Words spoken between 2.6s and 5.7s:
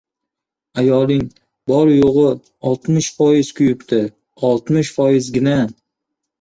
oltmish foiz kuyibdi, oltmish foizgina!